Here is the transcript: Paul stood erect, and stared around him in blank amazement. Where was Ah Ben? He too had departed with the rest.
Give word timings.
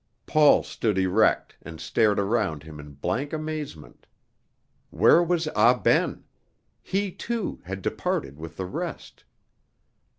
Paul 0.25 0.63
stood 0.63 0.97
erect, 0.97 1.57
and 1.61 1.79
stared 1.79 2.19
around 2.19 2.63
him 2.63 2.79
in 2.79 2.93
blank 2.93 3.33
amazement. 3.33 4.07
Where 4.89 5.21
was 5.21 5.47
Ah 5.49 5.77
Ben? 5.77 6.23
He 6.81 7.11
too 7.11 7.61
had 7.65 7.83
departed 7.83 8.39
with 8.39 8.57
the 8.57 8.65
rest. 8.65 9.25